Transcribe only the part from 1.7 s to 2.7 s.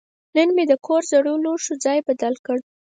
ځای بدل کړ.